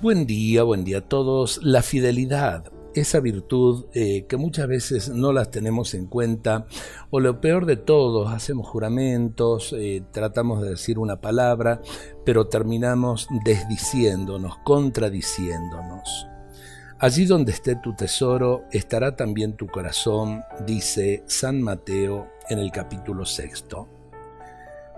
[0.00, 1.58] Buen día, buen día a todos.
[1.60, 6.66] La fidelidad, esa virtud eh, que muchas veces no las tenemos en cuenta,
[7.10, 11.80] o lo peor de todo, hacemos juramentos, eh, tratamos de decir una palabra,
[12.24, 16.28] pero terminamos desdiciéndonos, contradiciéndonos.
[17.00, 23.24] Allí donde esté tu tesoro, estará también tu corazón, dice San Mateo en el capítulo
[23.24, 23.97] sexto.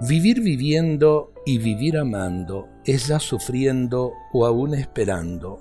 [0.03, 5.61] Vivir viviendo y vivir amando es ya sufriendo o aún esperando.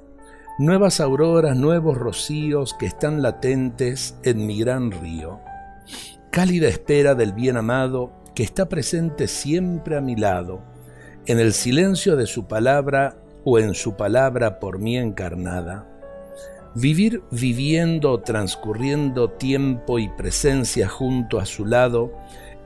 [0.58, 5.42] Nuevas auroras, nuevos rocíos que están latentes en mi gran río.
[6.32, 10.62] Cálida espera del bien amado que está presente siempre a mi lado,
[11.26, 15.86] en el silencio de su palabra o en su palabra por mí encarnada.
[16.76, 22.14] Vivir viviendo, transcurriendo tiempo y presencia junto a su lado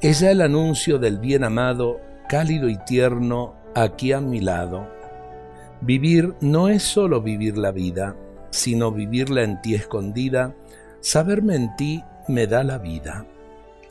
[0.04, 4.86] es ya el anuncio del bien amado, cálido y tierno, aquí a mi lado.
[5.80, 8.18] Vivir no es solo vivir la vida,
[8.50, 10.54] sino vivirla en ti escondida.
[11.00, 13.26] Saberme en ti me da la vida.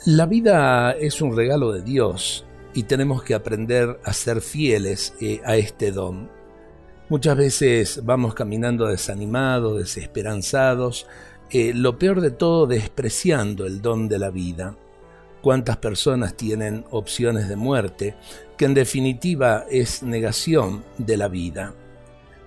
[0.05, 5.41] La vida es un regalo de Dios y tenemos que aprender a ser fieles eh,
[5.47, 6.29] a este don.
[7.09, 11.07] Muchas veces vamos caminando desanimados, desesperanzados,
[11.49, 14.77] eh, lo peor de todo despreciando el don de la vida
[15.43, 18.15] cuántas personas tienen opciones de muerte,
[18.57, 21.75] que en definitiva es negación de la vida.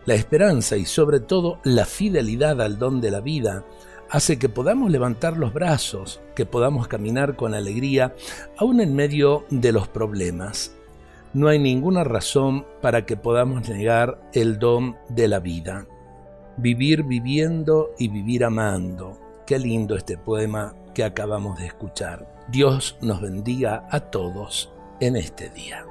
[0.05, 3.66] La esperanza y sobre todo la fidelidad al don de la vida
[4.09, 8.13] hace que podamos levantar los brazos, que podamos caminar con alegría,
[8.57, 10.75] aún en medio de los problemas.
[11.33, 15.85] No hay ninguna razón para que podamos negar el don de la vida.
[16.57, 19.19] Vivir viviendo y vivir amando.
[19.45, 22.25] Qué lindo este poema que acabamos de escuchar.
[22.47, 25.85] Dios nos bendiga a todos en este día.